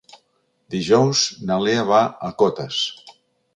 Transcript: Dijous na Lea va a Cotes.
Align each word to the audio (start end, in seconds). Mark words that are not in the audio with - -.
Dijous 0.75 1.21
na 1.51 1.59
Lea 1.67 1.85
va 1.93 2.01
a 2.31 2.35
Cotes. 2.43 2.83